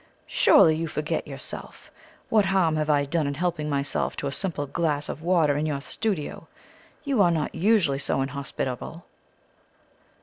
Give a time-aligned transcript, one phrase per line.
[0.25, 1.91] Surely you forget yourself.
[2.29, 5.67] What harm have I done in helping myself to a simple glass of water in
[5.67, 6.47] your studio?
[7.03, 9.05] You are not usually so inhospitable."